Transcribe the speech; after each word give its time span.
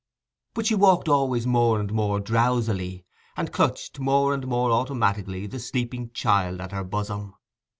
But 0.55 0.65
she 0.65 0.73
walked 0.73 1.07
always 1.07 1.45
more 1.45 1.79
and 1.79 1.93
more 1.93 2.19
drowsily, 2.19 3.05
and 3.37 3.51
clutched 3.53 3.99
more 3.99 4.33
and 4.33 4.47
more 4.47 4.71
automatically 4.71 5.45
the 5.45 5.59
sleeping 5.59 6.09
child 6.11 6.59
at 6.59 6.71
her 6.71 6.83
bosom. 6.83 7.35